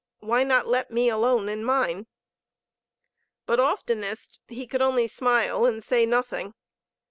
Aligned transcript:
Why 0.19 0.43
not 0.43 0.67
let 0.67 0.89
me 0.89 1.09
alone 1.09 1.47
in 1.47 1.63
mine?" 1.63 2.07
But 3.45 3.59
oftenest 3.59 4.39
he 4.47 4.65
could 4.65 4.81
only 4.81 5.05
smile 5.05 5.63
and 5.67 5.83
say 5.83 6.07
nothing. 6.07 6.55